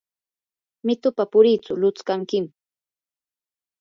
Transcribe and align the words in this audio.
mitupa 0.85 1.23
puritsu 1.31 1.71
lutskankiymi. 1.81 2.49